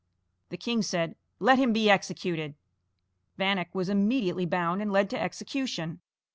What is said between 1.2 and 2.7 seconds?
"Let him be executed."